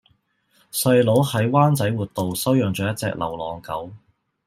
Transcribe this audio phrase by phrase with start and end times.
[0.71, 3.93] 細佬喺灣仔活道收養左一隻流浪狗